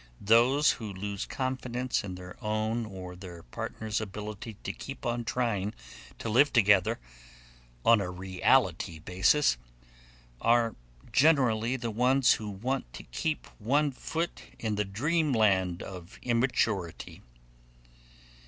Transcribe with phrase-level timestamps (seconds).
[0.19, 5.75] Those who lose confidence in their own or their partner's ability to keep on trying
[6.17, 6.99] to live together
[7.85, 9.57] on a reality basis
[10.41, 10.75] are
[11.11, 17.21] generally the ones who want to keep one foot in the dreamland of immaturity.